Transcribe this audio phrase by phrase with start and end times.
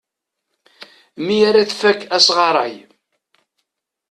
[1.25, 2.73] Mi ara tfak asɣaray.